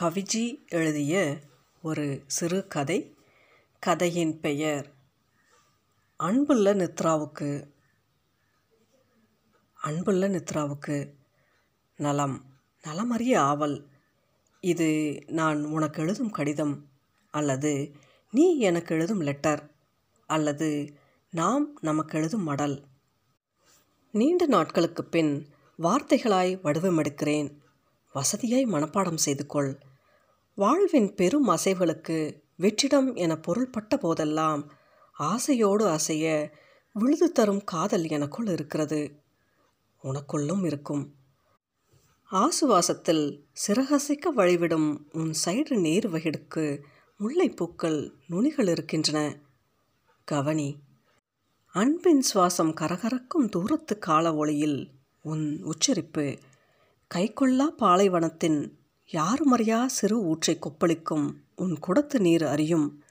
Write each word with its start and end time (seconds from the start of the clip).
கவிஜி 0.00 0.68
எழுதிய 0.68 1.38
ஒரு 1.82 2.22
சிறுகதை 2.26 3.16
கதையின் 3.78 4.40
பெயர் 4.40 4.92
அன்புள்ள 6.16 6.74
நித்ராவுக்கு 6.74 7.70
அன்புள்ள 9.74 10.28
நித்ராவுக்கு 10.28 11.14
நலம் 11.96 12.44
நலமறிய 12.84 13.36
ஆவல். 13.38 13.88
இது 14.60 15.22
நான் 15.26 15.64
உனக்கு 15.64 16.02
எழுதும் 16.02 16.30
கடிதம் 16.30 16.88
அல்லது 17.30 17.92
நீ 18.30 18.58
எனக்கு 18.58 18.94
எழுதும் 18.94 19.20
லெட்டர் 19.20 19.70
அல்லது 20.26 20.98
நாம் 21.30 21.78
நமக்கு 21.80 22.18
எழுதும் 22.18 22.48
மடல். 22.48 22.84
நீண்ட 24.12 24.46
நாட்களுக்குப் 24.46 25.10
பின் 25.10 25.46
வார்த்தைகளாய் 25.78 26.60
வடிவமெடுக்கிறேன். 26.60 27.64
வசதியாய் 28.16 28.66
மனப்பாடம் 28.66 29.16
செய்து 29.16 29.46
கொள் 29.46 29.78
வாழ்வின் 30.54 31.14
பெரும் 31.14 31.48
அசைவுகளுக்கு 31.48 32.18
வெற்றிடம் 32.58 33.14
என 33.14 33.36
பொருள்பட்ட 33.36 33.96
போதெல்லாம் 33.96 34.72
ஆசையோடு 35.12 35.84
அசைய 35.86 36.50
விழுது 36.92 37.32
தரும் 37.32 37.64
காதல் 37.64 38.06
எனக்குள் 38.08 38.46
இருக்கிறது. 38.46 39.00
உனக்குள்ளும் 40.02 40.64
இருக்கும். 40.64 41.14
ஆசுவாசத்தில் 42.32 43.24
சிறகசைக்க 43.66 44.32
வழிவிடும் 44.34 45.08
உன் 45.12 45.32
சைடு 45.44 45.80
நேர் 45.80 46.10
வகிடுக்கு 46.10 46.82
முல்லைப்பூக்கள் 47.20 48.10
நுனிகள் 48.30 48.68
இருக்கின்றன. 48.68 49.40
கவனி. 50.24 50.78
அன்பின் 51.72 52.22
சுவாசம் 52.34 52.74
கரகரக்கும் 52.80 53.48
தூரத்து 53.48 53.98
கால 53.98 54.34
ஒளியில் 54.34 54.90
உன் 55.22 55.62
உச்சரிப்பு 55.62 56.38
கைக்கொள்ளா 57.14 57.66
பாலைவனத்தின் 57.78 58.70
யாருமறியா 59.12 59.86
சிறு 59.86 60.22
ஊற்றை 60.24 60.58
கொப்பளிக்கும் 60.58 61.32
உன் 61.56 61.78
குடத்து 61.86 62.18
நீர் 62.18 62.44
அறியும். 62.44 63.02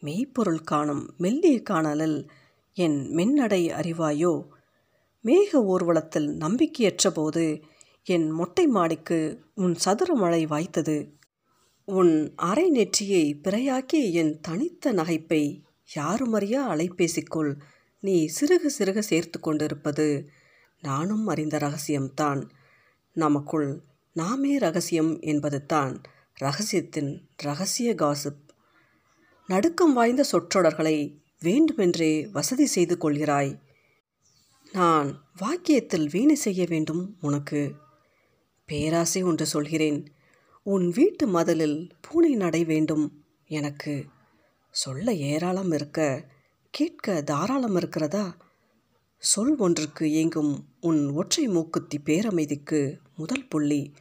மெய்ப்பொருள் 0.00 0.60
காணும் 0.60 1.14
மெல்லிய 1.16 1.62
காணலில் 1.62 2.30
என் 2.74 3.14
மென்னடை 3.14 3.70
அறிவாயோ? 3.72 4.46
மேக 5.24 5.54
ஊர்வலத்தில் 5.54 6.28
நம்பிக்கையற்ற 6.28 7.08
போது 7.14 7.62
என் 8.04 8.30
மொட்டை 8.30 8.66
மாடிக்கு 8.66 9.44
உன் 9.54 9.74
சதுர 9.74 10.14
மழை 10.14 10.46
வாய்த்தது. 10.46 11.10
உன் 11.84 12.32
அரை 12.36 12.70
நெற்றியை 12.70 13.40
பிறையாக்கி 13.44 14.12
என் 14.12 14.40
தனித்த 14.40 14.92
நகைப்பை 14.92 15.62
யாருமறியா 15.94 16.62
அலைபேசிக்குள் 16.66 17.60
நீ 18.00 18.30
சிறுக 18.40 18.66
சிறுக 18.78 18.98
சேர்த்து 18.98 19.40
கொண்டிருப்பது. 19.40 20.28
நானும் 20.82 21.26
அறிந்த 21.26 21.58
ரகசியம்தான். 21.58 22.48
நமக்குள் 23.14 23.82
நாமே 24.12 24.58
ரகசியம் 24.58 25.20
என்பது 25.20 25.66
தான் 25.66 26.00
ரகசியத்தின் 26.34 27.28
ரகசிய 27.36 27.94
காசிப். 27.94 28.48
நடுக்கம் 29.46 29.92
வாய்ந்த 29.92 30.22
சொற்றொடர்களை 30.22 31.22
வேண்டுமென்றே 31.40 32.26
வசதி 32.26 32.66
செய்து 32.66 32.96
கொள்கிறாய். 33.00 33.60
நான் 34.72 35.24
வாக்கியத்தில் 35.40 36.10
வீணை 36.10 36.34
செய்ய 36.34 36.66
வேண்டும் 36.68 37.16
உனக்கு. 37.20 37.74
பேராசை 38.66 39.22
ஒன்று 39.22 39.46
சொல்கிறேன். 39.46 40.12
உன் 40.62 40.88
வீட்டு 40.88 41.26
மதலில் 41.26 41.88
பூனை 42.00 42.34
நடை 42.34 42.64
வேண்டும் 42.64 43.24
எனக்கு. 43.46 44.04
சொல்ல 44.70 45.12
ஏராளம் 45.12 45.72
இருக்க 45.72 46.28
கேட்க 46.70 47.22
தாராளம் 47.22 47.76
இருக்கிறதா? 47.76 48.36
சொல் 49.24 49.56
ஒன்றுக்கு 49.56 50.10
இயங்கும் 50.10 50.66
உன் 50.80 51.10
ஒற்றை 51.10 51.48
மூக்குத்தி 51.48 51.98
பேரமைதிக்கு 51.98 52.98
முதல் 53.16 53.48
புள்ளி. 53.48 53.94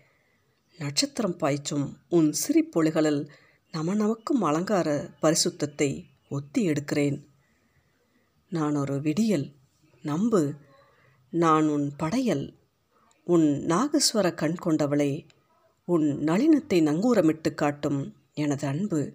நட்சத்திரம் 0.78 1.38
பாய்ச்சும் 1.38 1.98
உன் 2.10 2.34
சிரிப்பொழிகளில் 2.34 3.30
நம 3.72 3.94
நமக்கும் 3.94 4.42
அலங்கார 4.42 5.10
பரிசுத்தத்தை 5.22 6.04
ஒத்தி 6.30 6.68
எடுக்கிறேன். 6.68 7.26
நான் 8.50 8.76
ஒரு 8.76 9.02
விடியல் 9.02 9.52
நம்பு. 10.02 10.56
நான் 11.30 11.68
உன் 11.68 11.96
படையல் 11.96 12.54
உன் 13.24 13.66
நாகஸ்வர 13.68 14.34
கண் 14.34 14.56
கொண்டவளே. 14.66 15.28
உன் 15.86 16.24
நளினத்தை 16.26 16.82
நங்கூரமிட்டு 16.82 17.54
காட்டும் 17.54 18.16
எனது 18.34 18.68
அன்பு. 18.68 19.14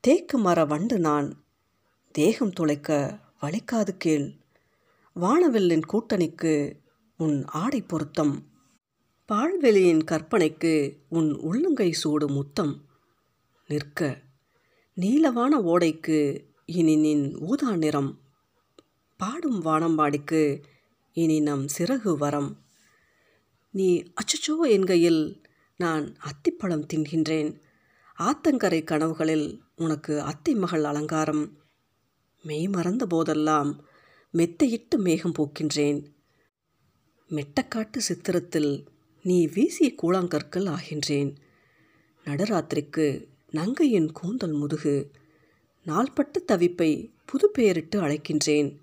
தேக்கு 0.00 0.38
மர 0.38 0.64
வண்டு 0.64 0.98
நான் 0.98 1.44
தேகம் 2.12 2.52
துளைக்க 2.52 3.18
வலிக்காது 3.42 3.90
கேள். 3.96 4.44
வானவில்லின் 5.20 5.82
கூட்டணிக்கு 5.92 6.80
உன் 7.16 7.44
ஆடை 7.44 7.82
பொருத்தம். 7.82 8.46
பால்வெளியின் 9.28 10.04
கற்பனைக்கு 10.04 10.96
உன் 11.08 11.34
உள்ளங்கை 11.34 11.92
சூடு 11.92 12.30
முத்தம். 12.30 12.84
நிற்க 13.68 14.22
நீலவான 14.96 15.60
ஓடைக்கு 15.62 16.44
இனி 16.64 16.96
நின் 16.96 17.36
ஊதா 17.36 17.76
நிறம். 17.76 18.20
பாடும் 19.16 19.62
வானம்பாடிக்கு 19.62 20.62
இனி 21.12 21.40
நம் 21.40 21.66
சிறகு 21.78 22.16
வரம். 22.16 22.62
நீ 23.70 24.02
அச்சச்சோ 24.02 24.68
என்கையில் 24.68 25.42
நான் 25.76 26.16
அத்திப்பழம் 26.18 26.86
தின்கின்றேன். 26.94 27.60
ஆத்தங்கரை 28.18 28.84
கனவுகளில் 28.84 29.58
உனக்கு 29.76 30.20
அத்தை 30.20 30.54
மகள் 30.54 30.84
அலங்காரம். 30.84 31.58
மெய் 32.42 32.68
மறந்த 32.68 33.06
போதெல்லாம் 33.06 33.86
மெத்தையிட்டு 34.32 34.96
மேகம் 34.96 35.34
போக்கின்றேன். 35.38 36.06
மெட்டக்காட்டு 37.28 37.98
சித்திரத்தில் 37.98 38.86
நீ 39.22 39.46
வீசிய 39.46 39.94
கூழாங்கற்கள் 40.02 40.76
ஆகின்றேன். 40.76 41.36
நடராத்திரிக்கு 42.24 43.26
நங்கையின் 43.52 44.12
கூந்தல் 44.12 44.52
முதுகு 44.52 45.10
நாள்பட்ட 45.84 46.42
தவிப்பை 46.48 47.12
புது 47.26 47.50
பெயரிட்டு 47.50 48.00
அழைக்கின்றேன். 48.00 48.78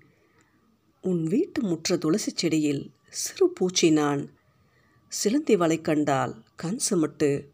உன் 1.02 1.24
வீட்டு 1.24 1.62
முற்ற 1.62 1.96
துளசி 1.96 2.32
செடியில் 2.34 2.92
சிறு 3.08 3.50
பூச்சி 3.50 3.90
நான். 3.90 4.38
சிலந்தி 5.08 5.56
வலை 5.56 5.80
கண்டால் 5.80 6.42
கண் 6.56 6.76
சுமட்டு 6.76 7.50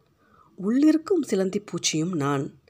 உள்ளிருக்கும் 0.58 1.22
சிலந்தி 1.22 1.60
பூச்சியும் 1.60 2.12
நான். 2.12 2.60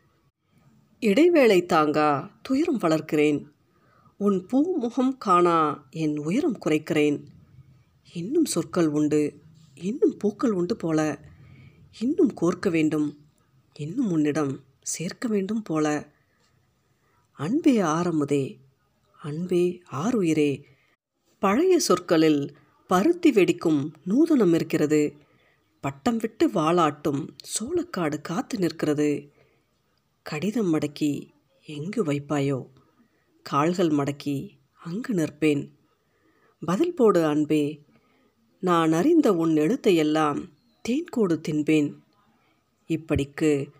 இடைவேளை 1.00 1.66
தாங்கா 1.66 2.38
துயரம் 2.42 2.80
வளர்க்கிறேன். 2.80 3.44
உன் 4.22 4.47
பூ 4.47 4.76
முகம் 4.78 5.19
காணா 5.19 5.86
என் 5.91 6.19
உயரம் 6.19 6.58
குறைக்கிறேன். 6.58 7.25
இன்னும் 8.12 8.44
சொற்கள் 8.44 8.86
உண்டு 8.86 9.41
இன்னும் 9.75 10.16
பூக்கள் 10.16 10.50
உண்டு 10.50 10.76
போல. 10.76 11.19
இன்னும் 12.00 12.34
கோர்க்க 12.41 12.70
வேண்டும் 12.70 13.19
இன்னும் 13.75 14.10
உன்னிடம் 14.10 14.64
சேர்க்க 14.82 15.28
வேண்டும் 15.28 15.62
போல. 15.62 16.12
அன்பே 17.32 17.78
ஆரமுதே 17.78 18.59
அன்பே 19.22 19.82
ஆறுயிரே. 19.92 20.62
பழைய 21.38 21.78
சொற்களில் 21.78 22.56
பருத்தி 22.86 23.30
வெடிக்கும் 23.30 23.92
நூதனம் 24.06 24.54
இருக்கிறது. 24.54 25.14
பட்டம் 25.80 26.16
விட்டு 26.16 26.48
வாளாட்டும் 26.48 27.28
சோளக்காடு 27.44 28.20
காத்து 28.20 28.59
நிற்கிறது. 28.59 29.32
கடிதம் 30.22 30.75
மடக்கி 30.75 31.28
எங்கு 31.66 32.04
வைப்பாயோ? 32.04 32.66
கால்கள் 33.43 33.89
மடக்கி 33.89 34.51
அங்கு 34.84 35.15
நிற்பேன். 35.15 35.69
பதில் 36.61 36.95
போடு 36.95 37.25
அன்பே. 37.25 37.84
நான் 38.61 38.93
அறிந்த 38.93 39.34
உன் 39.34 39.55
எழுத்தையெல்லாம் 39.55 40.49
தேன்கூடு 40.89 41.41
தின்பேன். 41.49 41.95
இப்படிக்கு 42.89 43.71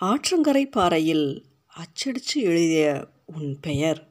ஆற்றங்கரை 0.00 0.70
பாறையில் 0.70 1.44
அச்சடித்து 1.66 2.40
எழுதிய 2.40 3.08
உன் 3.26 3.58
பெயர் 3.60 4.07